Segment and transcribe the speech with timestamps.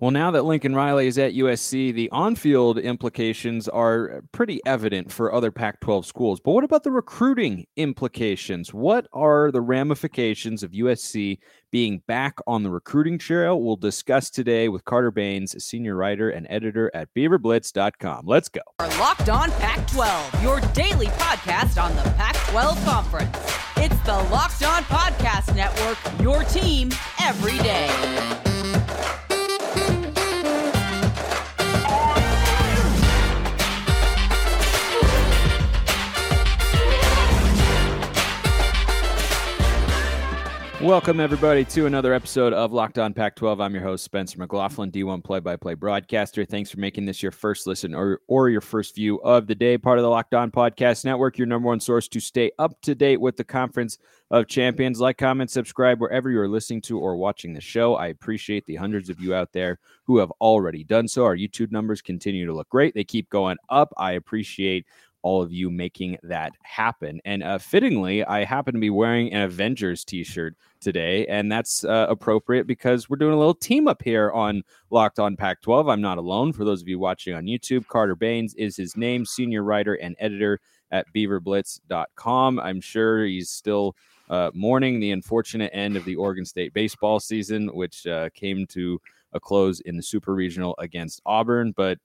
[0.00, 5.12] Well, now that Lincoln Riley is at USC, the on field implications are pretty evident
[5.12, 6.40] for other Pac 12 schools.
[6.40, 8.74] But what about the recruiting implications?
[8.74, 11.38] What are the ramifications of USC
[11.70, 13.62] being back on the recruiting trail?
[13.62, 18.26] We'll discuss today with Carter Bahns, senior writer and editor at beaverblitz.com.
[18.26, 18.62] Let's go.
[18.98, 23.38] Locked on Pac 12, your daily podcast on the Pac 12 Conference.
[23.76, 26.90] It's the Locked On Podcast Network, your team
[27.20, 28.53] every day.
[40.84, 43.58] Welcome, everybody, to another episode of Locked On Pac 12.
[43.58, 46.44] I'm your host, Spencer McLaughlin, D1 play by play broadcaster.
[46.44, 49.78] Thanks for making this your first listen or, or your first view of the day,
[49.78, 52.94] part of the Locked On Podcast Network, your number one source to stay up to
[52.94, 53.96] date with the Conference
[54.30, 55.00] of Champions.
[55.00, 57.94] Like, comment, subscribe wherever you're listening to or watching the show.
[57.94, 61.24] I appreciate the hundreds of you out there who have already done so.
[61.24, 63.94] Our YouTube numbers continue to look great, they keep going up.
[63.96, 64.84] I appreciate
[65.24, 67.18] all of you making that happen.
[67.24, 71.82] And uh, fittingly, I happen to be wearing an Avengers t shirt today, and that's
[71.82, 75.88] uh, appropriate because we're doing a little team up here on Locked On Pac 12.
[75.88, 76.52] I'm not alone.
[76.52, 80.14] For those of you watching on YouTube, Carter Bahns is his name, senior writer and
[80.18, 82.60] editor at beaverblitz.com.
[82.60, 83.96] I'm sure he's still
[84.28, 89.00] uh, mourning the unfortunate end of the Oregon State baseball season, which uh, came to
[89.32, 91.72] a close in the Super Regional against Auburn.
[91.74, 91.98] But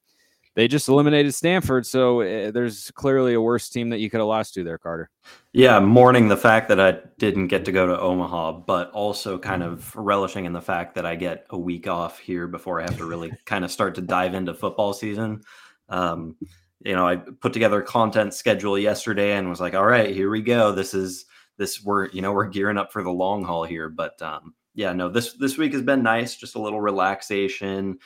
[0.55, 1.85] they just eliminated Stanford.
[1.85, 5.09] So uh, there's clearly a worse team that you could have lost to there, Carter.
[5.53, 9.63] Yeah, mourning the fact that I didn't get to go to Omaha, but also kind
[9.63, 12.97] of relishing in the fact that I get a week off here before I have
[12.97, 15.41] to really kind of start to dive into football season.
[15.87, 16.35] Um,
[16.83, 20.29] you know, I put together a content schedule yesterday and was like, all right, here
[20.29, 20.71] we go.
[20.71, 21.25] This is
[21.57, 23.89] this we're you know we're gearing up for the long haul here.
[23.89, 27.99] But um, yeah, no, this this week has been nice, just a little relaxation.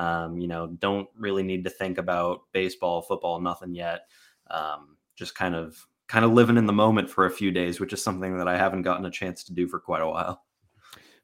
[0.00, 4.06] Um, you know, don't really need to think about baseball, football, nothing yet.
[4.50, 5.76] Um, just kind of
[6.08, 8.56] kind of living in the moment for a few days, which is something that I
[8.56, 10.42] haven't gotten a chance to do for quite a while.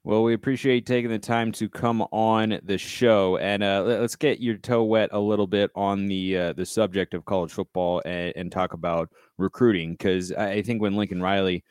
[0.05, 4.41] Well, we appreciate taking the time to come on the show, and uh, let's get
[4.41, 8.35] your toe wet a little bit on the uh, the subject of college football and,
[8.37, 9.09] and talk about
[9.39, 9.93] recruiting.
[9.93, 11.65] Because I think when Lincoln Riley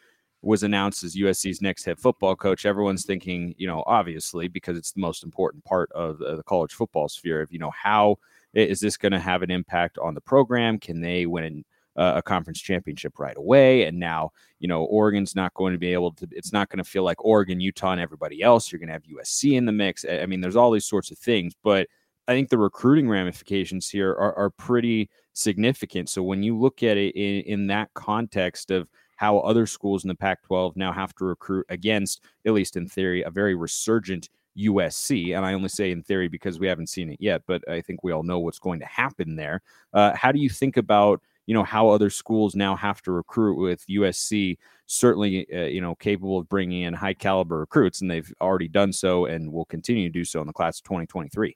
[0.45, 4.91] was announced as USC's next head football coach, everyone's thinking, you know, obviously because it's
[4.91, 8.17] the most important part of uh, the college football sphere of, you know, how
[8.53, 10.78] is this going to have an impact on the program?
[10.78, 11.66] Can they win
[11.97, 13.85] uh, a conference championship right away?
[13.85, 16.89] And now, you know, Oregon's not going to be able to, it's not going to
[16.89, 18.72] feel like Oregon, Utah, and everybody else.
[18.72, 20.05] You're going to have USC in the mix.
[20.07, 21.88] I mean, there's all these sorts of things, but
[22.28, 26.09] I think the recruiting ramifications here are, are pretty significant.
[26.09, 30.08] So when you look at it in, in that context of, how other schools in
[30.08, 34.30] the Pac 12 now have to recruit against, at least in theory, a very resurgent
[34.58, 35.36] USC.
[35.36, 38.03] And I only say in theory because we haven't seen it yet, but I think
[38.03, 39.62] we all know what's going to happen there.
[39.94, 41.22] Uh, how do you think about?
[41.48, 45.96] You know how other schools now have to recruit with USC certainly uh, you know
[45.96, 50.08] capable of bringing in high caliber recruits and they've already done so and will continue
[50.08, 51.56] to do so in the class of 2023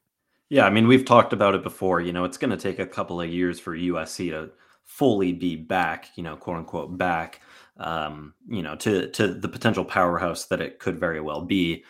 [0.49, 2.85] yeah i mean we've talked about it before you know it's going to take a
[2.85, 4.49] couple of years for usc to
[4.85, 7.41] fully be back you know quote unquote back
[7.79, 11.83] um, you know, to to the potential powerhouse that it could very well be.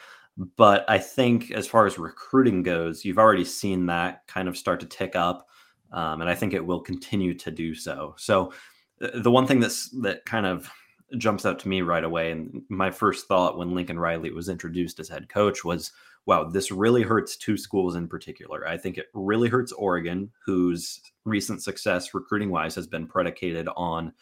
[0.55, 4.79] But I think as far as recruiting goes, you've already seen that kind of start
[4.79, 5.47] to tick up,
[5.91, 8.15] um, and I think it will continue to do so.
[8.17, 8.53] So
[9.01, 10.69] uh, the one thing that's that kind of
[11.17, 14.99] jumps out to me right away, and my first thought when Lincoln Riley was introduced
[14.99, 15.91] as head coach was,
[16.25, 21.01] "Wow, this really hurts two schools in particular." I think it really hurts Oregon, whose
[21.25, 24.13] recent success recruiting wise has been predicated on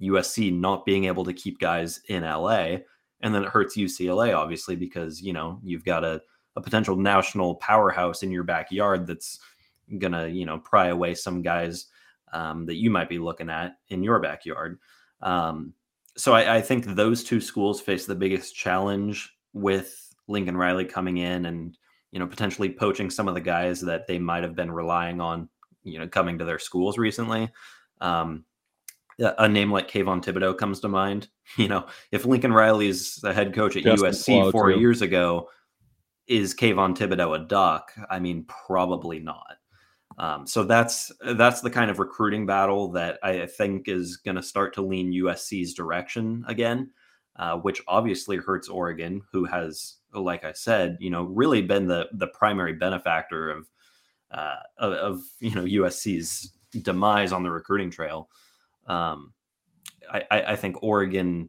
[0.00, 2.78] USC not being able to keep guys in LA.
[3.20, 6.20] And then it hurts UCLA, obviously, because, you know, you've got a,
[6.54, 9.40] a potential national powerhouse in your backyard that's
[9.98, 11.86] going to, you know, pry away some guys
[12.32, 14.78] um, that you might be looking at in your backyard.
[15.22, 15.72] Um,
[16.16, 21.18] so I, I think those two schools face the biggest challenge with Lincoln Riley coming
[21.18, 21.76] in and,
[22.10, 25.48] you know, potentially poaching some of the guys that they might have been relying on,
[25.84, 27.48] you know, coming to their schools recently.
[28.00, 28.44] Um,
[29.18, 31.28] a name like Kayvon Thibodeaux comes to mind.
[31.56, 34.80] You know, if Lincoln Riley's the head coach at Justin USC four too.
[34.80, 35.48] years ago,
[36.26, 37.92] is Kayvon Thibodeaux a duck?
[38.10, 39.56] I mean, probably not.
[40.18, 44.42] Um, so that's that's the kind of recruiting battle that I think is going to
[44.42, 46.90] start to lean USC's direction again,
[47.36, 52.08] uh, which obviously hurts Oregon, who has, like I said, you know, really been the
[52.12, 53.68] the primary benefactor of
[54.30, 56.52] uh, of, of you know USC's
[56.82, 58.30] demise on the recruiting trail.
[58.86, 59.32] Um,
[60.12, 61.48] I, I think Oregon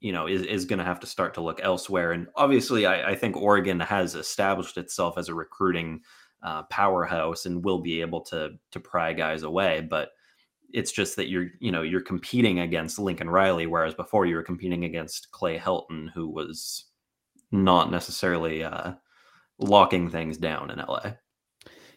[0.00, 2.12] you know, is, is going to have to start to look elsewhere.
[2.12, 6.02] And obviously, I, I think Oregon has established itself as a recruiting
[6.42, 9.86] uh, powerhouse and will be able to to pry guys away.
[9.88, 10.10] But
[10.72, 14.42] it's just that you're you know you're competing against Lincoln Riley, whereas before you were
[14.42, 16.84] competing against Clay Helton, who was
[17.50, 18.92] not necessarily uh,
[19.58, 21.14] locking things down in LA.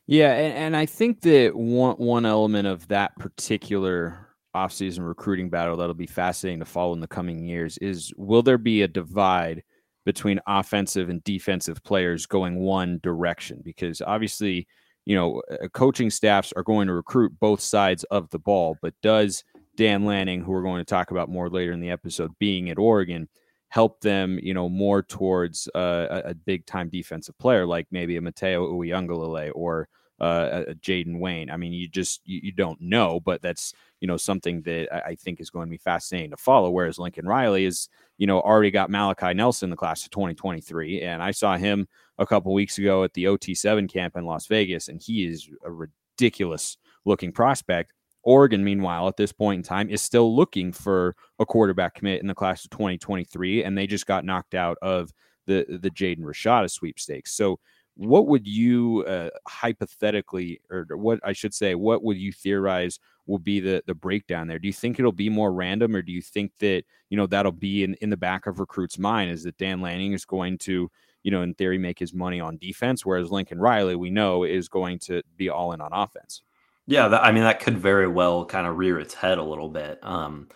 [0.07, 5.77] Yeah, and, and I think that one one element of that particular offseason recruiting battle
[5.77, 9.63] that'll be fascinating to follow in the coming years is will there be a divide
[10.05, 13.61] between offensive and defensive players going one direction?
[13.63, 14.67] Because obviously,
[15.05, 15.41] you know,
[15.73, 19.43] coaching staffs are going to recruit both sides of the ball, but does
[19.75, 22.77] Dan Lanning, who we're going to talk about more later in the episode, being at
[22.77, 23.27] Oregon,
[23.69, 28.17] help them, you know, more towards uh, a, a big time defensive player like maybe
[28.17, 29.87] a Matayo Uiagalelei or
[30.21, 31.49] uh, a Jayden Wayne.
[31.49, 35.09] I mean, you just you, you, don't know, but that's you know something that I,
[35.09, 36.69] I, think is going to be fascinating to follow.
[36.69, 37.89] Whereas Lincoln Riley is
[38.19, 41.87] you know already got Malachi Nelson in the class of 2023, and I saw him
[42.19, 45.71] a couple weeks ago at the OT7 camp in Las Vegas, and he is a
[45.71, 47.91] ridiculous looking prospect.
[48.23, 52.27] Oregon, meanwhile, at this point in time, is still looking for a quarterback commit in
[52.27, 55.11] the class of 2023, and they just got knocked out of
[55.47, 57.33] the the Jaden Rashada sweepstakes.
[57.33, 57.59] So
[57.95, 63.39] what would you uh, hypothetically, or what I should say, what would you theorize will
[63.39, 64.59] be the the breakdown there?
[64.59, 67.51] Do you think it'll be more random, or do you think that you know that'll
[67.51, 69.31] be in in the back of recruits' mind?
[69.31, 70.89] Is that Dan Lanning is going to
[71.23, 74.67] you know in theory make his money on defense, whereas Lincoln Riley we know is
[74.67, 76.43] going to be all in on offense?
[76.87, 79.69] Yeah, that, I mean that could very well kind of rear its head a little
[79.69, 79.99] bit.
[80.01, 80.49] Um,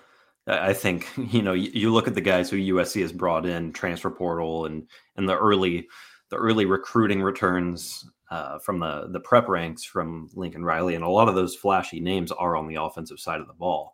[0.47, 3.73] I think you know you, you look at the guys who USC has brought in
[3.73, 5.87] transfer portal and and the early
[6.35, 11.09] the early recruiting returns uh, from the the prep ranks from Lincoln Riley, and a
[11.09, 13.93] lot of those flashy names are on the offensive side of the ball.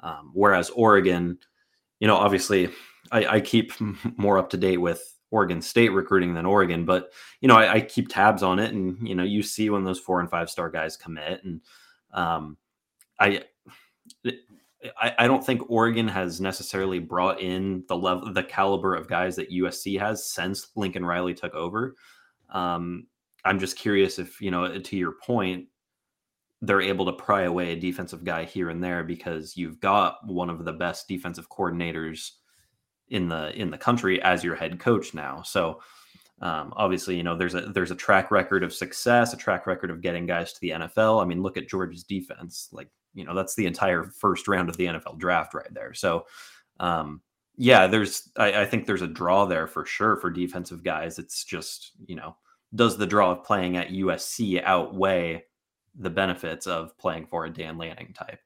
[0.00, 1.38] Um, whereas Oregon,
[2.00, 2.70] you know, obviously,
[3.10, 3.72] I, I, keep
[4.16, 7.80] more up to date with Oregon State recruiting than Oregon, but you know, I, I,
[7.82, 10.70] keep tabs on it, and you know, you see when those four and five star
[10.70, 11.60] guys commit, and
[12.14, 12.56] um,
[13.20, 13.44] I
[15.00, 19.36] I, I, don't think Oregon has necessarily brought in the level, the caliber of guys
[19.36, 21.94] that USC has since Lincoln Riley took over.
[22.50, 23.06] Um,
[23.44, 25.66] I'm just curious if you know, to your point,
[26.60, 30.48] they're able to pry away a defensive guy here and there because you've got one
[30.48, 32.30] of the best defensive coordinators
[33.08, 35.42] in the in the country as your head coach now.
[35.42, 35.80] So
[36.40, 39.90] um, obviously, you know, there's a there's a track record of success, a track record
[39.90, 41.22] of getting guys to the NFL.
[41.22, 42.68] I mean, look at Georgia's defense.
[42.72, 45.94] Like you know that's the entire first round of the NFL draft right there.
[45.94, 46.26] So
[46.80, 47.20] um,
[47.56, 51.18] yeah, there's I, I, think there's a draw there for sure for defensive guys.
[51.18, 52.36] It's just you know
[52.74, 55.44] does the draw of playing at USC outweigh
[55.98, 58.40] the benefits of playing for a Dan Lanning type?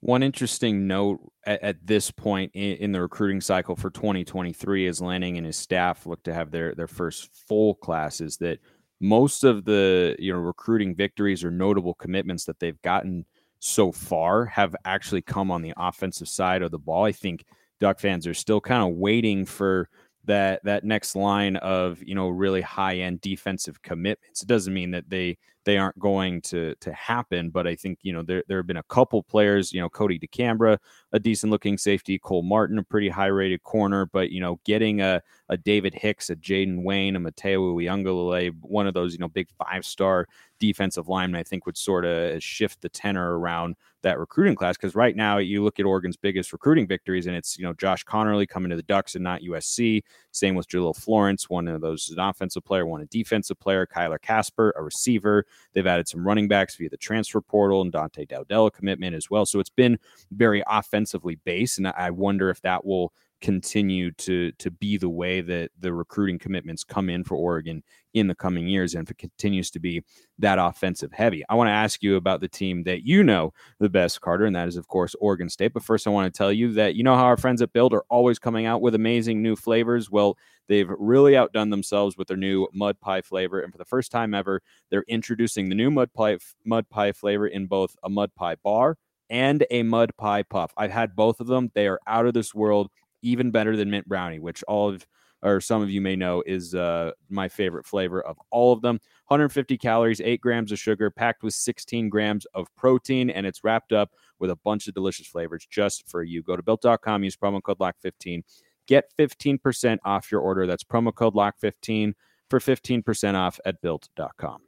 [0.00, 5.00] One interesting note at, at this point in, in, the recruiting cycle for 2023 as
[5.00, 8.60] Lanning and his staff look to have their their first full classes that
[9.00, 13.26] most of the you know recruiting victories or notable commitments that they've gotten
[13.60, 17.04] so far have actually come on the offensive side of the ball.
[17.04, 17.44] I think
[17.80, 19.88] Duck fans are still kind of waiting for
[20.28, 24.42] that that next line of you know really high end defensive commitments.
[24.42, 27.50] It doesn't mean that they they aren't going to to happen.
[27.50, 30.18] But I think you know there there have been a couple players, you know, Cody
[30.18, 30.78] DeCambra,
[31.12, 35.00] a decent looking safety, Cole Martin, a pretty high rated corner, but you know, getting
[35.00, 39.28] a a David Hicks, a Jayden Wayne, a Matayo Uiagalelei, one of those you know
[39.28, 40.26] big five star
[40.58, 44.76] defensive linemen, I think would sort of shift the tenor around that recruiting class.
[44.76, 48.04] Because right now, you look at Oregon's biggest recruiting victories, and it's you know Josh
[48.04, 50.02] Conerly coming to the Ducks and not USC.
[50.32, 53.86] Same with Jahlil Florence, one of those is an offensive player, one a defensive player.
[53.86, 55.44] Kyler Kasper, a receiver.
[55.72, 59.46] They've added some running backs via the transfer portal and Dante Dowdell commitment as well.
[59.46, 59.98] So it's been
[60.30, 65.40] very offensively based, and I wonder if that will continue to to be the way
[65.40, 67.82] that the recruiting commitments come in for Oregon
[68.14, 70.02] in the coming years and if it continues to be
[70.38, 71.44] that offensive heavy.
[71.48, 74.56] I want to ask you about the team that you know the best Carter and
[74.56, 75.72] that is of course Oregon State.
[75.72, 77.92] But first I want to tell you that you know how our friends at Built
[77.92, 80.10] are always coming out with amazing new flavors.
[80.10, 84.10] Well, they've really outdone themselves with their new mud pie flavor and for the first
[84.10, 88.34] time ever they're introducing the new mud pie mud pie flavor in both a mud
[88.34, 88.96] pie bar
[89.30, 90.72] and a mud pie puff.
[90.76, 91.70] I've had both of them.
[91.74, 92.90] They are out of this world
[93.22, 95.06] even better than mint brownie, which all of
[95.42, 98.98] or some of you may know is uh, my favorite flavor of all of them.
[99.28, 103.92] 150 calories, 8 grams of sugar, packed with 16 grams of protein, and it's wrapped
[103.92, 106.42] up with a bunch of delicious flavors just for you.
[106.42, 108.42] Go to built.com, use promo code LOCK15,
[108.86, 110.66] get 15% off your order.
[110.66, 112.14] That's promo code LOCK15
[112.50, 114.67] for 15% off at built.com.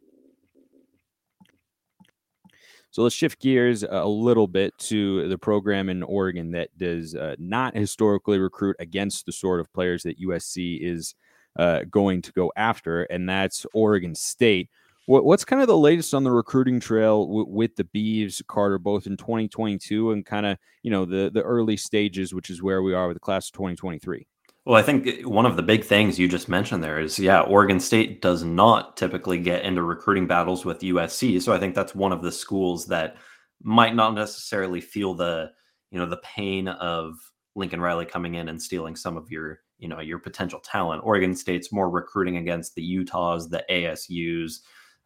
[2.90, 7.36] So let's shift gears a little bit to the program in Oregon that does uh,
[7.38, 11.14] not historically recruit against the sort of players that USC is
[11.56, 14.70] uh, going to go after, and that's Oregon State.
[15.06, 18.78] What, what's kind of the latest on the recruiting trail w- with the Beavs, Carter,
[18.78, 22.82] both in 2022 and kind of you know the the early stages, which is where
[22.82, 24.26] we are with the class of 2023.
[24.66, 27.80] Well, I think one of the big things you just mentioned there is, yeah, Oregon
[27.80, 31.40] State does not typically get into recruiting battles with USC.
[31.40, 33.16] So I think that's one of the schools that
[33.62, 35.50] might not necessarily feel the,
[35.90, 37.14] you know, the pain of
[37.54, 41.02] Lincoln Riley coming in and stealing some of your, you know, your potential talent.
[41.04, 44.60] Oregon State's more recruiting against the Utahs, the ASUs,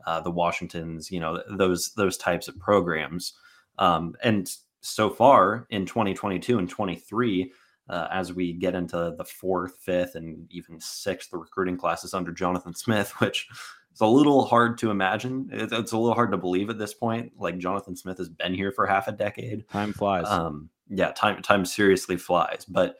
[0.04, 3.32] uh, the Washingtons, you know, those those types of programs.
[3.78, 7.52] Um, and so far in 2022 and 23
[7.88, 12.74] uh, as we get into the fourth, fifth, and even sixth recruiting classes under Jonathan
[12.74, 13.48] Smith, which
[13.92, 15.48] is a little hard to imagine.
[15.52, 17.32] It's, it's, a little hard to believe at this point.
[17.38, 19.68] Like Jonathan Smith has been here for half a decade.
[19.68, 20.26] Time flies.
[20.26, 22.64] Um, yeah, time time seriously flies.
[22.64, 22.96] But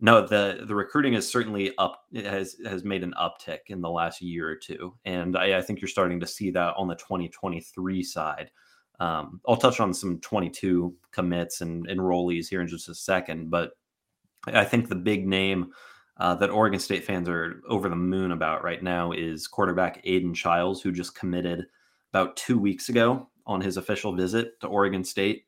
[0.00, 2.04] no, the the recruiting is certainly up.
[2.12, 5.62] It has has made an uptick in the last year or two, and I, I
[5.62, 8.50] think you're starting to see that on the 2023 side.
[9.00, 13.72] Um, I'll touch on some 22 commits and enrollees here in just a second, but
[14.46, 15.72] I think the big name
[16.18, 20.34] uh, that Oregon State fans are over the moon about right now is quarterback Aidan
[20.34, 21.66] Chiles, who just committed
[22.12, 25.44] about two weeks ago on his official visit to Oregon State.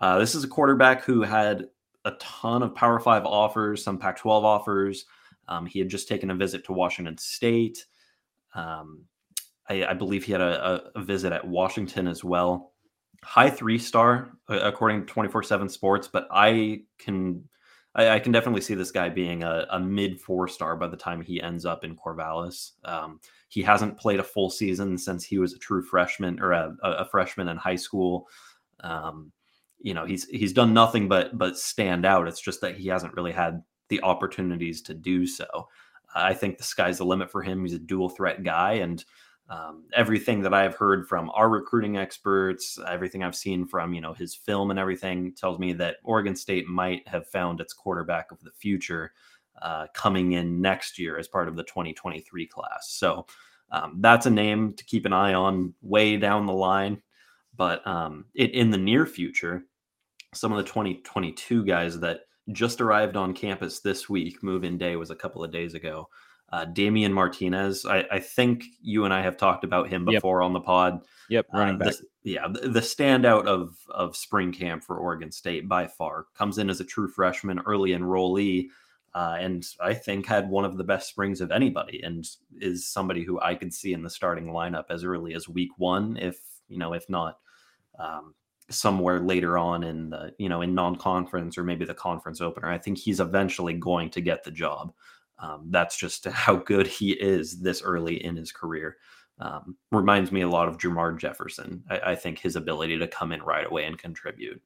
[0.00, 1.66] Uh, this is a quarterback who had
[2.04, 5.06] a ton of Power Five offers, some Pac 12 offers.
[5.48, 7.86] Um, he had just taken a visit to Washington State.
[8.54, 9.04] Um,
[9.68, 12.72] I, I, believe he had a, a, visit at Washington as well.
[13.24, 17.48] High three star, according to 24 7 Sports, but I can
[17.94, 20.96] I, I, can definitely see this guy being a, a mid four star by the
[20.96, 22.72] time he ends up in Corvallis.
[22.84, 26.74] Um, he hasn't played a full season since he was a true freshman or a,
[26.82, 28.28] a freshman in high school.
[28.80, 29.32] Um,
[29.80, 32.28] you know, he's he's done nothing but but stand out.
[32.28, 35.68] It's just that he hasn't really had the opportunities to do so.
[36.14, 37.64] I think the sky's the limit for him.
[37.64, 39.04] He's a dual threat guy, and
[39.48, 44.14] um, everything that I've heard from our recruiting experts, everything I've seen from you know
[44.14, 48.40] his film and everything tells me that Oregon State might have found its quarterback of
[48.40, 49.12] the future
[49.60, 52.90] uh, coming in next year as part of the 2023 class.
[52.90, 53.26] So
[53.70, 57.02] um, that's a name to keep an eye on way down the line.
[57.56, 59.64] But um, it, in the near future,
[60.34, 62.20] some of the 2022 guys that
[62.50, 66.08] just arrived on campus this week, move in day was a couple of days ago.
[66.52, 70.44] Uh, Damien Martinez, I, I, think you and I have talked about him before yep.
[70.44, 71.00] on the pod.
[71.30, 71.94] Yep, uh, running uh, back.
[71.94, 76.58] The, yeah, the, the, standout of of spring camp for Oregon State by far comes
[76.58, 78.66] in as a true freshman, early enrollee,
[79.14, 82.22] uh, and I think had one of the best springs of anybody, and
[82.60, 86.18] is somebody who I could see in the starting lineup as early as week one,
[86.18, 87.38] if you know, if not
[87.98, 88.34] um,
[88.68, 92.68] somewhere later on in the you know in non-conference or maybe the conference opener.
[92.68, 94.92] I think he's eventually going to get the job.
[95.38, 98.96] Um, that's just how good he is this early in his career.
[99.38, 101.82] Um, reminds me a lot of Jermar Jefferson.
[101.90, 104.62] I, I, think his ability to come in right away and contribute.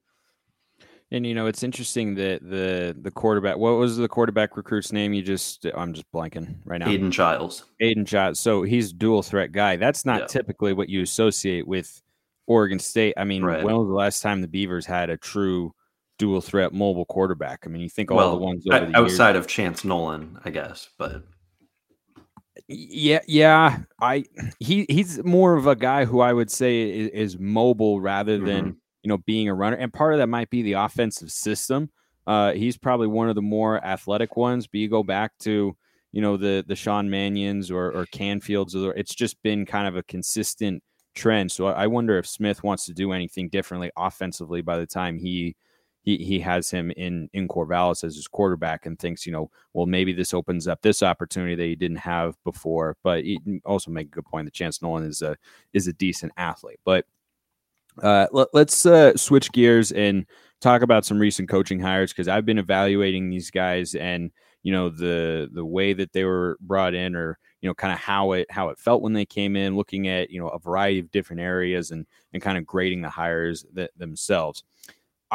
[1.13, 3.57] And you know, it's interesting that the the quarterback.
[3.57, 5.15] What was the quarterback recruit's name?
[5.15, 6.89] You just I'm just blanking right now.
[6.89, 7.65] Aidan Chiles.
[7.81, 8.41] Aidan Chiles.
[8.41, 9.77] So he's dual threat guy.
[9.77, 10.27] That's not yeah.
[10.27, 12.03] typically what you associate with
[12.49, 13.15] Oregon State.
[13.17, 13.63] I mean, right.
[13.63, 15.73] when was the last time the Beavers had a true
[16.19, 17.65] dual threat mobile quarterback.
[17.65, 20.51] I mean, you think all well, the ones the outside years, of Chance Nolan, I
[20.51, 21.23] guess, but
[22.69, 24.25] yeah, yeah, I
[24.59, 28.65] he he's more of a guy who I would say is, is mobile rather than
[28.65, 28.79] mm-hmm.
[29.03, 31.91] you know being a runner, and part of that might be the offensive system.
[32.27, 35.77] Uh, he's probably one of the more athletic ones, but you go back to
[36.13, 40.03] you know the the Sean Mannion's or or Canfields, it's just been kind of a
[40.03, 40.83] consistent
[41.15, 41.53] trend.
[41.53, 45.57] So I wonder if Smith wants to do anything differently offensively by the time he
[46.07, 49.87] he he has him in in Corvallis as his quarterback and thinks, you know, well
[49.87, 52.97] maybe this opens up this opportunity that he didn't have before.
[53.03, 55.37] But he also make a good point that Chance Nolan is a
[55.75, 56.79] is a decent athlete.
[56.85, 57.05] But
[58.03, 60.27] uh, let, us uh, switch gears and
[60.61, 64.31] talk about some recent coaching hires because I've been evaluating these guys and
[64.63, 67.99] you know the the way that they were brought in or you know kind of
[67.99, 71.01] how it how it felt when they came in looking at you know a variety
[71.01, 74.63] of different areas and and kind of grading the hires that themselves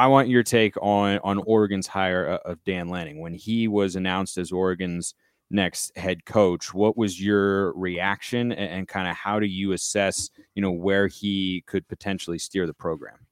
[0.02, 3.96] I want your take on on Oregon's hire uh, of Dan Lanning when he was
[3.96, 5.14] announced as Oregon's
[5.52, 6.74] next head coach.
[6.74, 11.06] What was your reaction, and, and kind of how do you assess, you know, where
[11.06, 13.28] he could potentially steer the program?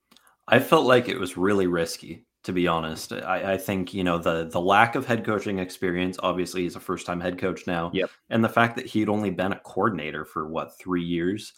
[0.47, 3.13] I felt like it was really risky, to be honest.
[3.13, 6.19] I, I think you know the the lack of head coaching experience.
[6.21, 7.89] Obviously, he's a first time head coach now.
[7.95, 8.11] Yep.
[8.29, 11.51] And the fact that he'd only been a coordinator for what three years.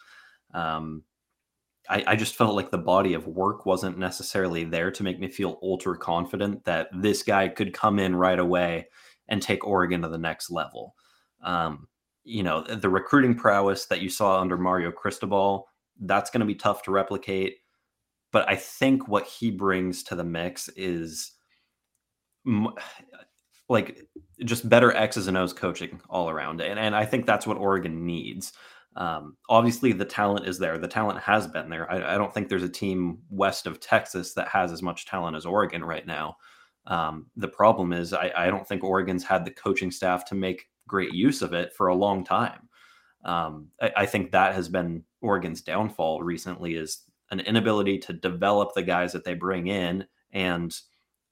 [0.53, 1.03] Um,
[1.89, 5.27] I, I just felt like the body of work wasn't necessarily there to make me
[5.27, 8.87] feel ultra confident that this guy could come in right away
[9.27, 10.95] and take Oregon to the next level.
[11.43, 11.87] Um,
[12.23, 15.67] you know, the recruiting prowess that you saw under Mario Cristobal,
[15.99, 17.57] that's going to be tough to replicate.
[18.31, 21.31] But I think what he brings to the mix is
[23.69, 24.07] like
[24.43, 26.61] just better X's and O's coaching all around.
[26.61, 28.53] And, and I think that's what Oregon needs.
[28.95, 30.77] Um, obviously, the talent is there.
[30.77, 31.89] The talent has been there.
[31.89, 35.37] I, I, don't think there's a team west of Texas that has as much talent
[35.37, 36.35] as Oregon right now.
[36.87, 40.67] Um, the problem is, I, I, don't think Oregon's had the coaching staff to make
[40.87, 42.67] great use of it for a long time.
[43.23, 48.73] Um, I, I think that has been Oregon's downfall recently is an inability to develop
[48.73, 50.05] the guys that they bring in.
[50.33, 50.75] And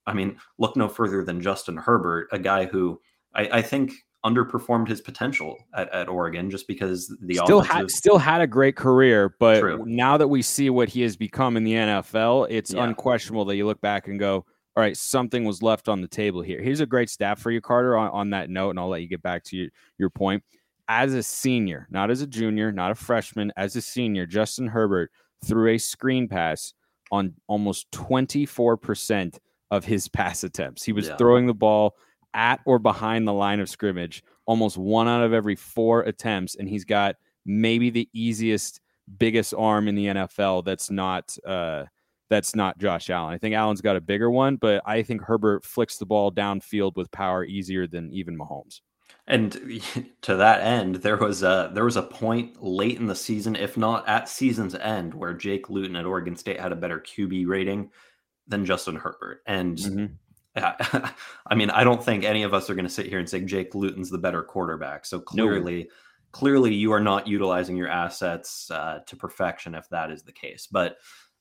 [0.06, 3.02] I mean, look no further than Justin Herbert, a guy who
[3.36, 3.92] I, I think
[4.26, 8.76] underperformed his potential at, at Oregon just because the still had still had a great
[8.76, 9.84] career, but True.
[9.86, 12.84] now that we see what he has become in the NFL, it's yeah.
[12.84, 14.46] unquestionable that you look back and go,
[14.76, 16.62] all right, something was left on the table here.
[16.62, 19.08] Here's a great stat for you, Carter, on, on that note, and I'll let you
[19.08, 20.44] get back to your, your point.
[20.88, 25.12] As a senior, not as a junior, not a freshman, as a senior, Justin Herbert
[25.46, 26.74] threw a screen pass
[27.12, 29.38] on almost 24%
[29.72, 30.84] of his pass attempts.
[30.84, 31.18] He was yeah.
[31.18, 31.96] throwing the ball
[32.34, 36.68] at or behind the line of scrimmage almost one out of every four attempts, and
[36.68, 38.82] he's got maybe the easiest,
[39.20, 40.66] biggest arm in the NFL.
[40.66, 41.86] That's not uh,
[42.32, 43.36] that's not Josh Allen.
[43.36, 46.96] I think Allen's got a bigger one, but I think Herbert flicks the ball downfield
[46.96, 48.82] with power easier than even Mahomes.
[49.28, 49.84] And
[50.24, 53.78] to that end, there was a there was a point late in the season, if
[53.78, 57.92] not at season's end, where Jake Luton at Oregon State had a better QB rating
[58.48, 59.44] than Justin Herbert.
[59.46, 60.06] And mm-hmm.
[61.48, 63.42] I mean, I don't think any of us are going to sit here and say
[63.42, 65.06] Jake Luton's the better quarterback.
[65.06, 65.90] So clearly, no.
[66.32, 70.68] clearly, you are not utilizing your assets uh, to perfection if that is the case.
[70.70, 70.98] But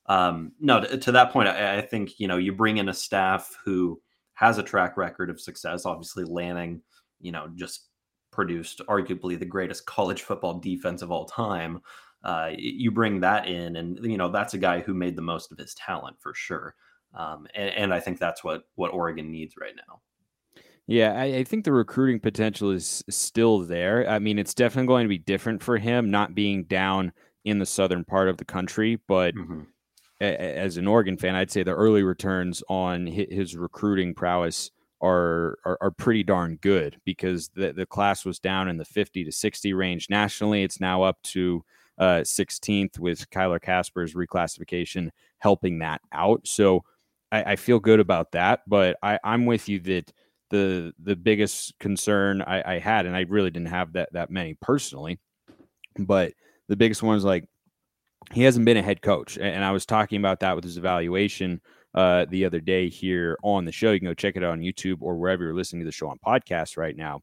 [0.07, 2.93] um, no, to, to, that point, I, I, think you know you bring in a
[2.93, 4.01] staff who
[4.33, 5.85] has a track record of success.
[5.85, 6.81] Obviously, Lanning,
[7.19, 7.89] you know, just
[8.31, 11.81] produced arguably the greatest college football defense of all time.
[12.23, 15.51] Uh, you bring that in, and you know that's a guy who made the most
[15.51, 16.75] of his talent for sure.
[17.13, 20.01] Um, and, and, I think that's what what Oregon needs right now.
[20.85, 24.07] Yeah, I, I, think the recruiting potential is still there.
[24.07, 27.11] I mean, it's definitely going to be different for him not being down
[27.45, 29.35] in the southern part of the country, but.
[29.35, 29.61] Mm-hmm.
[30.21, 34.69] As an Oregon fan, I'd say the early returns on his recruiting prowess
[35.01, 39.23] are, are, are pretty darn good because the the class was down in the 50
[39.23, 40.63] to 60 range nationally.
[40.63, 41.63] It's now up to
[41.97, 46.47] uh, 16th with Kyler Kasper's reclassification helping that out.
[46.47, 46.83] So
[47.31, 50.11] I, I feel good about that, but I, I'm with you that
[50.49, 54.55] the the biggest concern I, I had, and I really didn't have that that many
[54.55, 55.19] personally,
[55.97, 56.33] but
[56.67, 57.45] the biggest one is like
[58.31, 61.61] he hasn't been a head coach, and I was talking about that with his evaluation
[61.93, 63.91] uh, the other day here on the show.
[63.91, 66.09] You can go check it out on YouTube or wherever you're listening to the show
[66.09, 67.21] on podcast right now.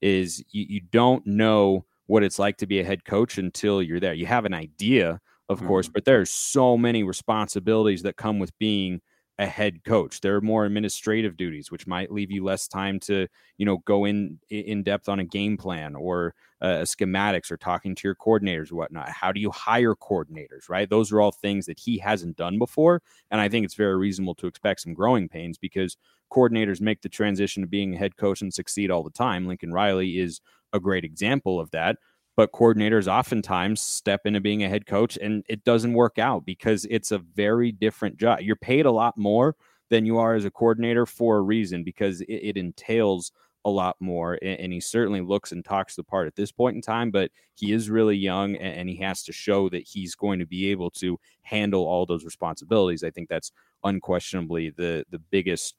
[0.00, 4.00] Is you, you don't know what it's like to be a head coach until you're
[4.00, 4.14] there.
[4.14, 5.68] You have an idea, of mm-hmm.
[5.68, 9.00] course, but there's so many responsibilities that come with being
[9.42, 10.20] a head coach.
[10.20, 13.26] There are more administrative duties, which might leave you less time to,
[13.58, 17.94] you know, go in in depth on a game plan or uh, schematics or talking
[17.96, 19.10] to your coordinators or whatnot.
[19.10, 20.68] How do you hire coordinators?
[20.68, 20.88] Right?
[20.88, 24.34] Those are all things that he hasn't done before, and I think it's very reasonable
[24.36, 25.96] to expect some growing pains because
[26.30, 29.46] coordinators make the transition to being a head coach and succeed all the time.
[29.46, 30.40] Lincoln Riley is
[30.72, 31.98] a great example of that
[32.36, 36.86] but coordinators oftentimes step into being a head coach and it doesn't work out because
[36.90, 38.40] it's a very different job.
[38.40, 39.54] You're paid a lot more
[39.90, 43.32] than you are as a coordinator for a reason because it, it entails
[43.64, 44.38] a lot more.
[44.42, 47.30] And, and, he certainly looks and talks the part at this point in time, but
[47.54, 50.70] he is really young and, and he has to show that he's going to be
[50.70, 53.04] able to handle all those responsibilities.
[53.04, 53.52] I think that's
[53.84, 55.76] unquestionably the the biggest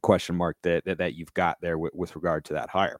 [0.00, 2.98] question mark that that, that you've got there with, with regard to that hire.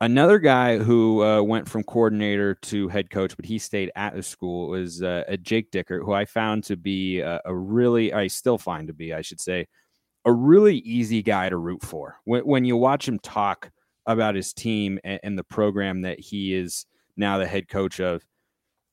[0.00, 4.22] Another guy who uh, went from coordinator to head coach, but he stayed at the
[4.22, 8.26] school was uh, a Jake Dickert, who I found to be a, a, really, I
[8.26, 9.66] still find to be, I should say,
[10.24, 12.16] a really easy guy to root for.
[12.24, 13.70] When, when you watch him talk
[14.06, 18.22] about his team and, and, the program that he is now the head coach of,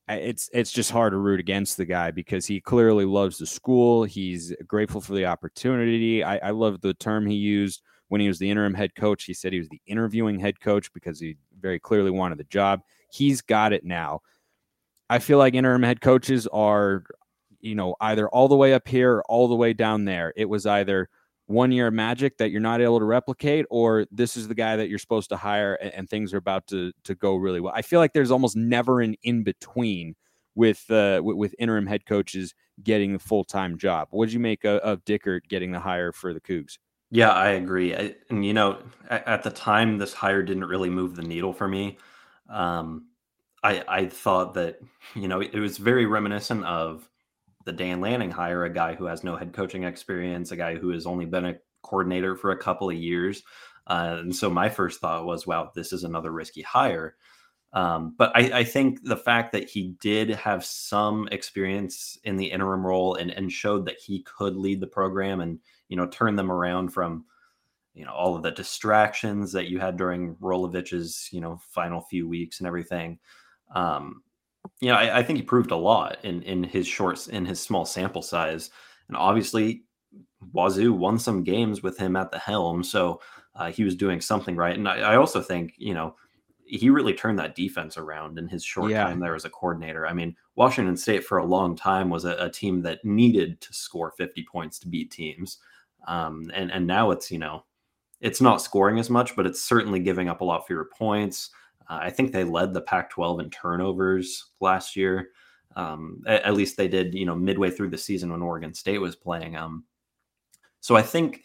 [0.07, 4.03] it's it's just hard to root against the guy because he clearly loves the school.
[4.03, 6.23] He's grateful for the opportunity.
[6.23, 9.23] I, I love the term he used when he was the interim head coach.
[9.23, 12.81] He said he was the interviewing head coach because he very clearly wanted the job.
[13.09, 14.19] He's got it now.
[15.09, 17.05] I feel like interim head coaches are,
[17.61, 20.33] you know, either all the way up here or all the way down there.
[20.35, 21.07] It was either
[21.45, 24.89] one year magic that you're not able to replicate, or this is the guy that
[24.89, 27.73] you're supposed to hire and, and things are about to to go really well.
[27.73, 30.15] I feel like there's almost never an in between
[30.55, 34.09] with uh, with, interim head coaches getting the full time job.
[34.11, 36.77] What did you make of, of Dickert getting the hire for the Cougs?
[37.11, 37.93] Yeah, I agree.
[37.95, 41.53] I, and you know, at, at, the time, this hire didn't really move the needle
[41.53, 41.97] for me.
[42.49, 43.07] Um,
[43.63, 44.79] I I thought that
[45.15, 47.07] you know it was very reminiscent of
[47.65, 50.89] the Dan Lanning hire, a guy who has no head coaching experience, a guy who
[50.91, 53.43] has only been a coordinator for a couple of years.
[53.87, 57.15] Uh, and so my first thought was, wow, this is another risky hire.
[57.73, 62.51] Um, but I, I, think the fact that he did have some experience in the
[62.51, 65.57] interim role and, and showed that he could lead the program and
[65.87, 67.23] you know turn them around from
[67.93, 72.27] you know all of the distractions that you had during Rolovich's you know final few
[72.27, 73.19] weeks and everything.
[73.73, 74.21] Um,
[74.81, 77.61] you know, I, I think he proved a lot in in his short in his
[77.61, 78.69] small sample size,
[79.07, 79.83] and obviously
[80.53, 83.21] Wazoo won some games with him at the helm, so
[83.55, 84.77] uh, he was doing something right.
[84.77, 86.15] And I, I also think you know
[86.71, 89.03] he really turned that defense around in his short yeah.
[89.03, 90.07] time there as a coordinator.
[90.07, 93.73] I mean, Washington State for a long time was a, a team that needed to
[93.73, 95.57] score 50 points to beat teams.
[96.07, 97.65] Um, and, and now it's, you know,
[98.21, 101.49] it's not scoring as much, but it's certainly giving up a lot fewer points.
[101.89, 105.31] Uh, I think they led the Pac 12 in turnovers last year.
[105.75, 108.99] Um, at, at, least they did, you know, midway through the season when Oregon State
[108.99, 109.57] was playing.
[109.57, 109.83] Um,
[110.79, 111.43] so I think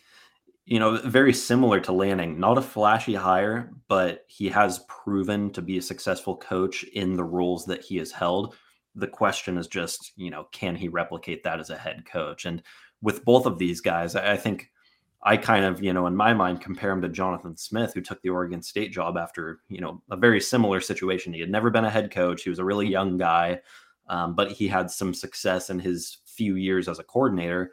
[0.67, 5.63] you know, very similar to Lanning, not a flashy hire, but he has proven to
[5.63, 8.57] be a successful coach in the roles that he has held.
[8.97, 12.47] The question is just, you know, can he replicate that as a head coach?
[12.47, 12.63] And
[13.01, 14.73] with both of these guys, I think
[15.23, 18.21] I kind of, you know, in my mind, compare him to Jonathan Smith, who took
[18.23, 21.33] the Oregon State job after, you know, a very similar situation.
[21.33, 22.43] He had never been a head coach.
[22.43, 23.61] He was a really young guy,
[24.09, 27.73] um, but he had some success in his few years as a coordinator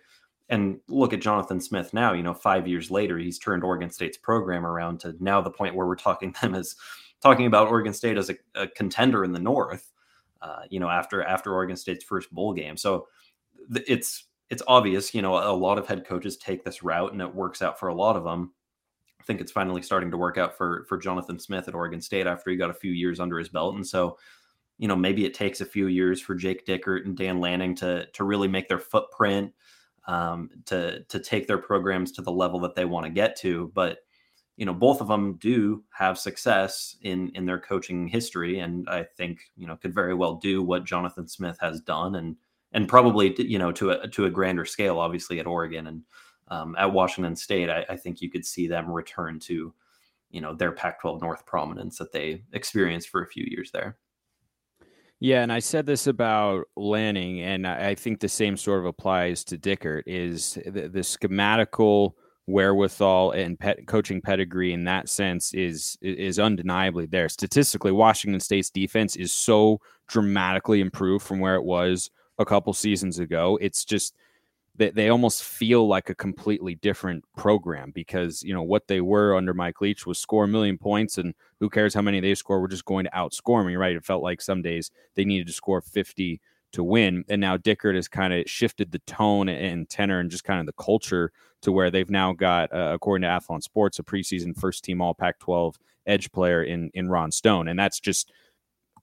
[0.49, 4.17] and look at Jonathan Smith now, you know, five years later, he's turned Oregon State's
[4.17, 6.75] program around to now the point where we're talking them as
[7.21, 9.91] talking about Oregon State as a, a contender in the North,
[10.41, 12.77] uh, you know, after after Oregon State's first bowl game.
[12.77, 13.07] So
[13.73, 17.21] th- it's it's obvious, you know, a lot of head coaches take this route and
[17.21, 18.53] it works out for a lot of them.
[19.19, 22.27] I think it's finally starting to work out for for Jonathan Smith at Oregon State
[22.27, 23.75] after he got a few years under his belt.
[23.75, 24.17] And so,
[24.77, 28.05] you know, maybe it takes a few years for Jake Dickert and Dan Lanning to
[28.07, 29.53] to really make their footprint
[30.05, 33.71] um, to to take their programs to the level that they want to get to.
[33.73, 33.99] But
[34.55, 39.03] you know, both of them do have success in in their coaching history, and I
[39.03, 42.35] think you know could very well do what Jonathan Smith has done, and
[42.71, 46.01] and probably you know to a to a grander scale, obviously at Oregon and
[46.49, 47.69] um, at Washington State.
[47.69, 49.73] I, I think you could see them return to
[50.29, 53.97] you know their Pac-12 North prominence that they experienced for a few years there.
[55.23, 59.45] Yeah, and I said this about Lanning, and I think the same sort of applies
[59.45, 60.03] to Dickert.
[60.05, 67.05] Is the, the schematical wherewithal and pet, coaching pedigree in that sense is is undeniably
[67.05, 67.29] there.
[67.29, 73.19] Statistically, Washington State's defense is so dramatically improved from where it was a couple seasons
[73.19, 73.57] ago.
[73.61, 74.17] It's just
[74.75, 79.35] they, they almost feel like a completely different program because you know what they were
[79.35, 82.59] under Mike Leach was score a million points and who cares how many they score
[82.59, 85.53] we're just going to outscore me right it felt like some days they needed to
[85.53, 90.19] score 50 to win and now Dickert has kind of shifted the tone and tenor
[90.19, 91.31] and just kind of the culture
[91.61, 95.13] to where they've now got uh, according to Athlon Sports a preseason first team all
[95.13, 95.75] Pac-12
[96.07, 98.31] edge player in in Ron Stone and that's just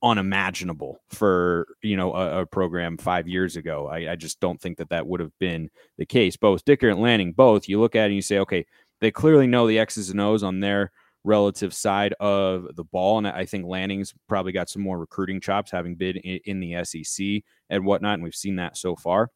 [0.02, 3.88] unimaginable for you know a, a, program five years ago.
[3.88, 6.36] I, I, just don't think that that would have been the case.
[6.36, 8.66] Both Dickert and Lanning, both you look at it and you say, okay,
[9.00, 10.90] they clearly know the X's and O's on their
[11.22, 15.70] relative side of the ball, and I think Lanning's probably got some more recruiting chops,
[15.70, 19.30] having been in, in the SEC and whatnot, and we've seen that so far.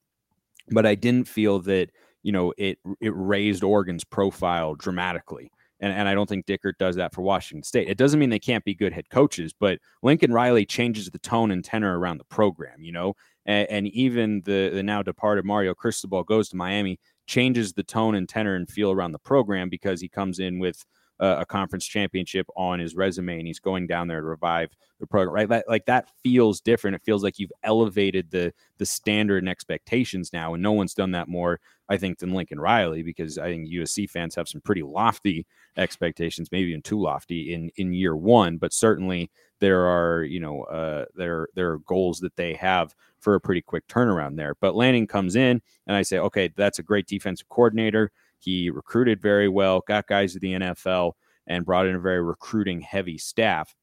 [0.70, 1.90] But I didn't feel that
[2.22, 5.50] you know it it raised Oregon's profile dramatically.
[5.80, 7.88] And, and I don't think Dickert does that for Washington State.
[7.88, 11.50] It doesn't mean they can't be good head coaches, but Lincoln Riley changes the tone
[11.50, 13.14] and tenor around the program, you know?
[13.46, 18.14] And, and even the, the now departed Mario Cristobal goes to Miami, changes the tone
[18.14, 20.84] and tenor and feel around the program because he comes in with
[21.20, 25.06] uh, a conference championship on his resume and he's going down there to revive the
[25.06, 25.48] program right?
[25.48, 26.96] Like, like that feels different.
[26.96, 31.12] It feels like you've elevated the the standard and expectations now and no one's done
[31.12, 34.82] that more i think than lincoln riley because i think usc fans have some pretty
[34.82, 35.46] lofty
[35.76, 40.62] expectations maybe even too lofty in in year one but certainly there are you know
[40.64, 44.54] uh there there are goals that they have for a pretty quick turnaround there.
[44.60, 48.10] But lanning comes in and i say okay that's a great defensive coordinator
[48.44, 51.12] he recruited very well, got guys to the NFL,
[51.46, 53.74] and brought in a very recruiting heavy staff.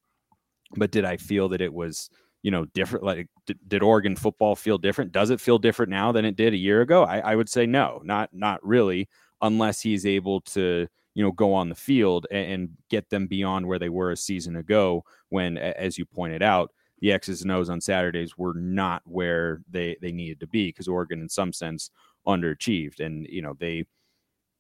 [0.75, 2.09] But did I feel that it was,
[2.43, 3.05] you know, different?
[3.05, 5.11] Like, did, did Oregon football feel different?
[5.11, 7.03] Does it feel different now than it did a year ago?
[7.03, 9.09] I, I would say no, not not really.
[9.41, 13.67] unless he's able to you know go on the field and, and get them beyond
[13.67, 16.71] where they were a season ago when as you pointed out
[17.01, 20.87] the X's and O's on Saturdays were not where they they needed to be because
[20.87, 21.89] Oregon, in some sense,
[22.27, 23.85] underachieved, and you know they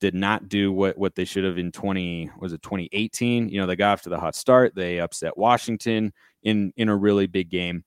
[0.01, 3.67] did not do what what they should have in 20 was it 2018 you know
[3.67, 4.75] they got off to the hot start.
[4.75, 6.11] They upset washington
[6.43, 7.85] in in a really big game.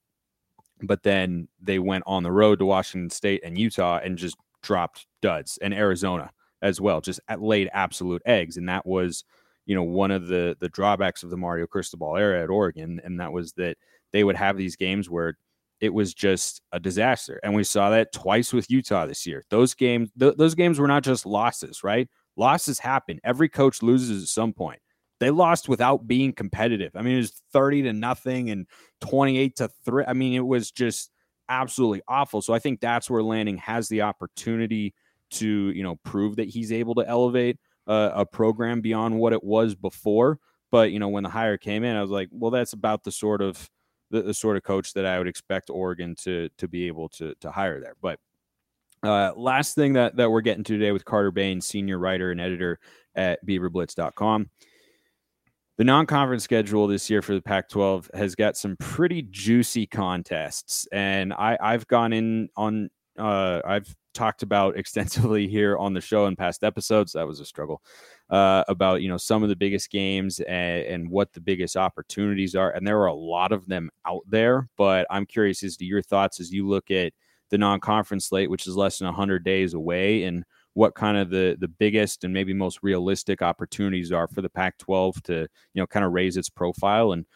[0.83, 5.07] But then they went on the road to washington state and utah and just dropped
[5.21, 5.59] duds.
[5.61, 6.31] And arizona
[6.63, 8.57] as well just laid absolute eggs.
[8.57, 9.25] And that was
[9.67, 13.01] you know one of the the drawbacks of the mario cristobal era at oregon.
[13.05, 13.77] And that was that
[14.13, 15.37] they would have these games where
[15.85, 17.39] it was just a disaster.
[17.45, 19.45] And we saw that twice with Utah this year.
[19.51, 22.09] Those games, th- those games were not just losses, right?
[22.37, 23.21] Losses happen.
[23.23, 24.81] Every coach loses at some point.
[25.21, 26.93] They lost without being competitive.
[26.97, 28.67] I mean, it was 30 to nothing and
[29.03, 30.05] 28 to 3.
[30.09, 31.11] I mean, it was just
[31.51, 32.41] absolutely awful.
[32.41, 34.95] So I think that's where Lanning has the opportunity
[35.33, 39.45] to, you know, prove that he's able to elevate uh, a program beyond what it
[39.45, 40.39] was before.
[40.71, 43.13] But, you know, when the hire came in, I was like, well, that's about the
[43.13, 43.69] sort of
[44.15, 47.35] the, the sort of coach that I would expect Oregon to to be able to
[47.41, 47.97] to hire there.
[48.01, 48.21] But
[49.03, 52.41] uh, last thing that that we're getting to today with Carter Bain, senior writer and
[52.41, 52.79] editor
[53.17, 54.49] at BeaverBlitz.com.
[55.77, 61.33] The non-conference schedule this year for the Pac-12 has got some pretty juicy contests, and
[61.33, 66.37] I, I've gone in on uh, I've talked about extensively here on the show in
[66.37, 67.13] past episodes.
[67.13, 67.83] That was a struggle
[68.31, 72.55] uh, about you know some of the biggest games and, and, what the biggest opportunities
[72.55, 74.69] are, and there are a lot of them out there.
[74.77, 77.13] But I'm curious as to your thoughts as you look at
[77.51, 81.57] the non-conference slate, which is less than 100 days away, and what kind of the
[81.61, 86.05] the biggest and maybe most realistic opportunities are for the Pac-12 to you know kind
[86.05, 87.27] of raise its profile and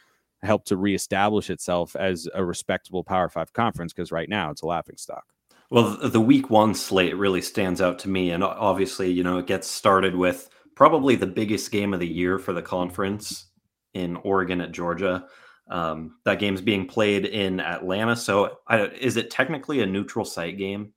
[0.42, 4.66] help to reestablish itself as a respectable Power Five conference because right now it's a
[4.66, 5.24] laughing stock.
[5.70, 9.46] Well, the week one slate really stands out to me, and obviously, you know, it
[9.46, 13.46] gets started with probably the biggest game of the year for the conference
[13.92, 15.26] in Oregon at Georgia.
[15.70, 18.16] Um, that game's being played in Atlanta.
[18.16, 20.94] So, I, is it technically a neutral site game?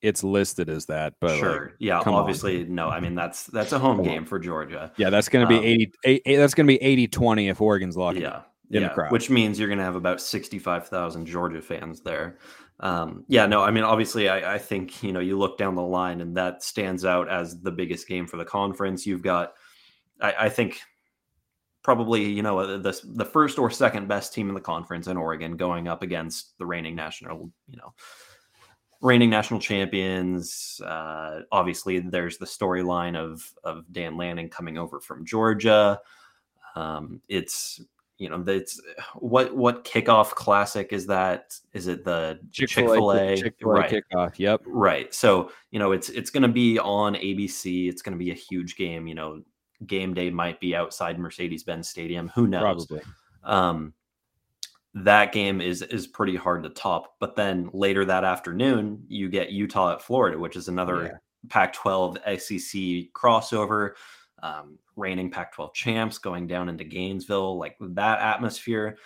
[0.00, 2.02] It's listed as that, but sure, like, yeah.
[2.04, 2.74] Obviously, on.
[2.74, 2.88] no.
[2.88, 4.90] I mean, that's that's a home game for Georgia.
[4.96, 7.60] Yeah, that's going to be um, 80, 80 That's going to be 80 20 if
[7.60, 8.22] Oregon's locking.
[8.22, 9.08] Yeah, yeah.
[9.10, 12.38] Which means you're going to have about sixty five thousand Georgia fans there.
[12.80, 15.82] Um, yeah, no, I mean, obviously, I, I, think you know you look down the
[15.82, 19.06] line, and that stands out as the biggest game for the conference.
[19.06, 19.52] You've got,
[20.20, 20.80] I, I think,
[21.82, 25.16] probably you know uh, the the first or second best team in the conference in
[25.16, 27.94] Oregon going up against the reigning national, you know,
[29.00, 30.80] reigning national champions.
[30.84, 36.00] Uh, obviously, there's the storyline of of Dan Lanning coming over from Georgia.
[36.74, 37.80] Um, it's
[38.22, 38.80] you know that's
[39.16, 41.58] what what kickoff classic is that?
[41.72, 43.72] Is it the chick-fil-a, chick-fil-a?
[43.72, 43.90] right.
[43.90, 44.62] kickoff yep.
[44.64, 45.12] Right.
[45.12, 48.34] So you know it's it's going to be on abc it's going to be a
[48.34, 49.42] huge game you know
[49.86, 52.28] game day might be outside mercedes-benz stadium.
[52.34, 52.86] Who knows?
[52.86, 53.02] Probably.
[53.42, 53.92] Um
[54.94, 59.50] that game is is pretty hard to top but then later that afternoon you get
[59.50, 61.12] utah at florida which is another yeah.
[61.48, 63.92] pac 12 sec crossover.
[64.42, 68.96] Um, reigning Pac 12 champs going down into Gainesville, like that atmosphere.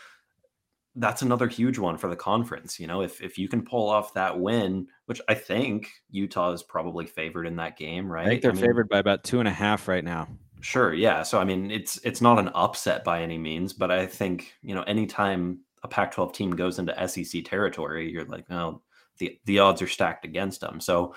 [0.94, 2.80] That's another huge one for the conference.
[2.80, 6.62] You know, if, if you can pull off that win, which I think Utah is
[6.62, 8.26] probably favored in that game, right?
[8.26, 10.28] I think they're I mean, favored by about two and a half right now.
[10.60, 11.22] Sure, yeah.
[11.22, 14.74] So I mean, it's it's not an upset by any means, but I think you
[14.74, 18.80] know, anytime a Pac-12 team goes into SEC territory, you're like, oh,
[19.18, 20.80] the the odds are stacked against them.
[20.80, 21.14] So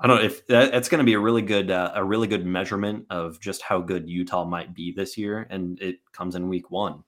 [0.00, 2.28] I don't know if that, that's going to be a really good uh, a really
[2.28, 6.48] good measurement of just how good Utah might be this year, and it comes in
[6.48, 7.02] week one.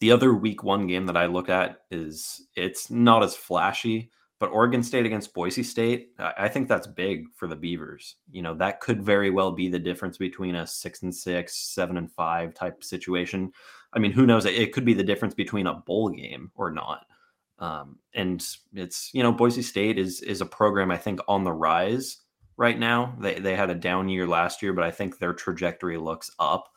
[0.00, 4.50] The other week one game that I look at is it's not as flashy, but
[4.50, 8.14] Oregon State against Boise State, I think that's big for the Beavers.
[8.30, 11.96] You know that could very well be the difference between a six and six, seven
[11.96, 13.52] and five type situation.
[13.92, 14.44] I mean, who knows?
[14.44, 17.06] It could be the difference between a bowl game or not.
[17.58, 18.44] Um, and
[18.74, 22.18] it's you know Boise State is is a program I think on the rise
[22.56, 23.16] right now.
[23.20, 26.68] They they had a down year last year, but I think their trajectory looks up.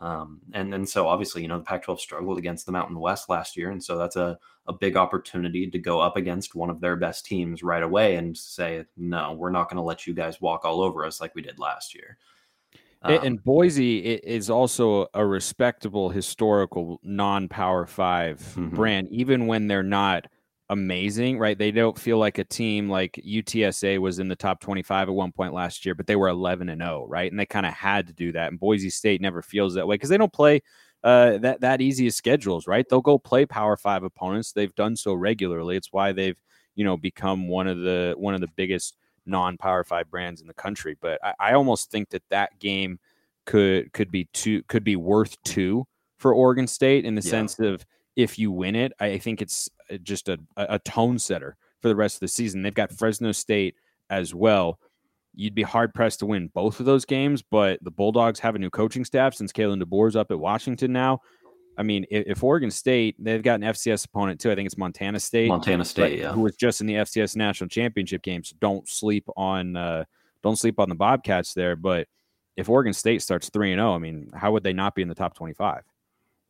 [0.00, 3.56] Um, and and so obviously you know the Pac-12 struggled against the Mountain West last
[3.56, 6.94] year, and so that's a a big opportunity to go up against one of their
[6.94, 10.64] best teams right away and say no, we're not going to let you guys walk
[10.64, 12.18] all over us like we did last year.
[13.02, 18.74] Um, and Boise is also a respectable historical non-power 5 mm-hmm.
[18.74, 20.26] brand, even when they're not
[20.70, 21.56] amazing, right?
[21.56, 25.32] They don't feel like a team like UTSA was in the top 25 at one
[25.32, 27.30] point last year, but they were 11 and 0, right?
[27.30, 28.50] And they kind of had to do that.
[28.50, 30.60] And Boise State never feels that way because they don't play
[31.04, 32.84] uh, that that easy of schedules, right?
[32.88, 34.52] They'll go play Power Five opponents.
[34.52, 35.76] They've done so regularly.
[35.76, 36.36] It's why they've
[36.74, 38.96] you know become one of the one of the biggest
[39.28, 40.96] non-power five brands in the country.
[41.00, 42.98] But I, I almost think that that game
[43.46, 45.86] could could be two could be worth two
[46.18, 47.30] for Oregon State in the yeah.
[47.30, 47.84] sense of
[48.16, 51.94] if you win it, I think it's uh, just a, a tone setter for the
[51.94, 52.62] rest of the season.
[52.62, 53.76] They've got Fresno State
[54.10, 54.80] as well.
[55.34, 58.58] You'd be hard pressed to win both of those games, but the Bulldogs have a
[58.58, 61.20] new coaching staff since Kalen DeBoer's up at Washington now.
[61.78, 64.50] I mean, if, Oregon State, they've got an FCS opponent too.
[64.50, 65.48] I think it's Montana State.
[65.48, 68.42] Montana State, yeah, who was just in the FCS national championship game.
[68.42, 70.04] So don't sleep on uh,
[70.42, 71.76] don't sleep on the Bobcats there.
[71.76, 72.08] But
[72.56, 75.02] if Oregon State starts three and zero, oh, I mean, how would they not be
[75.02, 75.84] in the top twenty five?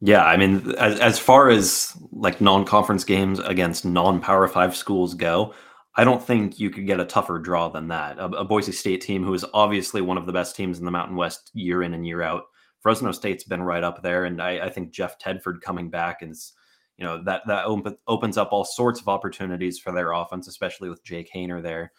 [0.00, 4.76] Yeah, I mean, as, as far as like non conference games against non Power Five
[4.76, 5.54] schools go,
[5.94, 8.18] I don't think you could get a tougher draw than that.
[8.18, 10.90] A, a, Boise State team who is obviously one of the best teams in the
[10.92, 12.44] Mountain West year in and year out.
[12.88, 16.54] Fresno State's been right up there, and I, I think Jeff Tedford coming back is,
[16.96, 20.88] you know, that that op- opens up all sorts of opportunities for their offense, especially
[20.88, 21.92] with Jake Haener there.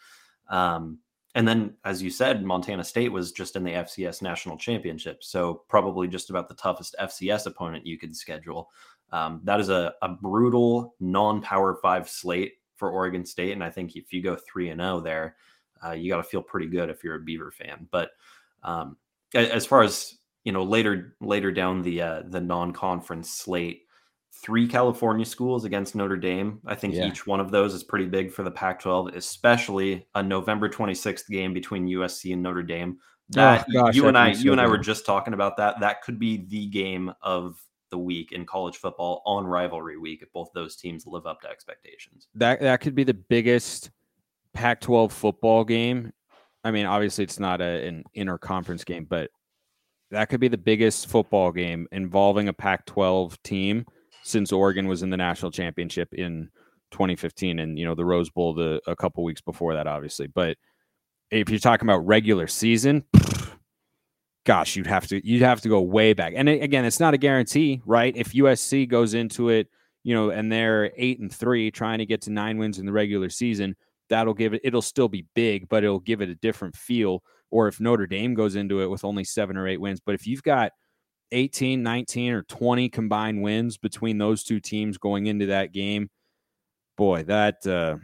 [0.48, 0.98] Um,
[1.36, 5.62] and then, as you said, Montana State was just in the FCS national championship, so
[5.68, 8.68] probably just about the toughest FCS opponent you could schedule.
[9.12, 13.94] Um, that is a, a brutal non-power five slate for Oregon State, and I think
[13.94, 15.36] if you go three and zero oh there,
[15.86, 17.86] uh, you got to feel pretty good if you're a Beaver fan.
[17.92, 18.10] But
[18.64, 18.96] um,
[19.36, 23.82] as far as you know, later later down the uh, the non-conference slate,
[24.42, 26.60] three California schools against Notre Dame.
[26.66, 27.06] I think yeah.
[27.06, 31.52] each one of those is pretty big for the Pac-12, especially a November 26th game
[31.52, 32.98] between USC and Notre Dame.
[33.00, 35.56] Oh, that oh, gosh, you and I, so you and I were just talking about
[35.58, 35.80] that.
[35.80, 40.32] That could be the game of the week in college football on rivalry week if
[40.32, 42.28] both those teams live up to expectations.
[42.34, 43.90] That that could be the biggest
[44.54, 46.12] Pac-12 football game.
[46.64, 49.30] I mean, obviously it's not a, an interconference game, but
[50.10, 53.86] that could be the biggest football game involving a Pac-12 team
[54.22, 56.50] since Oregon was in the national championship in
[56.90, 60.56] 2015 and you know the Rose Bowl the a couple weeks before that obviously but
[61.30, 63.04] if you're talking about regular season
[64.44, 66.32] gosh, you'd have to you'd have to go way back.
[66.36, 68.12] And again, it's not a guarantee, right?
[68.16, 69.68] If USC goes into it,
[70.02, 72.92] you know, and they're eight and three, trying to get to nine wins in the
[72.92, 73.76] regular season,
[74.08, 74.62] that'll give it.
[74.64, 77.22] It'll still be big, but it'll give it a different feel.
[77.50, 80.26] Or if Notre Dame goes into it with only seven or eight wins, but if
[80.26, 80.72] you've got
[81.32, 86.10] 18, 19, or 20 combined wins between those two teams going into that game,
[86.96, 87.96] boy, that uh,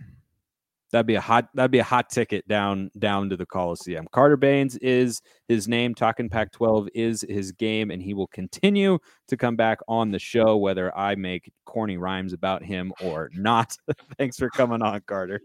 [0.93, 1.49] That'd be a hot.
[1.55, 4.07] That'd be a hot ticket down down to the Coliseum.
[4.13, 5.95] Carter Bahns is his name.
[5.95, 10.57] Talking Pac-12 is his game, and he will continue to come back on the show
[10.57, 13.77] whether I make corny rhymes about him or not.
[14.17, 15.41] Thanks for coming on, Carter.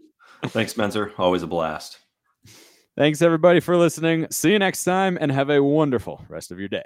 [0.46, 1.12] Thanks, Spencer.
[1.18, 2.00] Always a blast.
[2.98, 4.28] Thanks everybody for listening.
[4.32, 6.84] See you next time, and have a wonderful rest of your day.